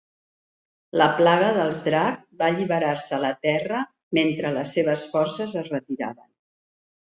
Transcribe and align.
La 1.01 1.09
plaga 1.17 1.49
dels 1.57 1.77
Drakh 1.83 2.23
va 2.39 2.47
alliberar-se 2.53 3.13
a 3.19 3.19
la 3.25 3.31
Terra 3.49 3.83
mentre 4.19 4.55
les 4.57 4.73
seves 4.79 5.05
forces 5.13 5.55
es 5.63 5.71
retiraven. 5.77 6.27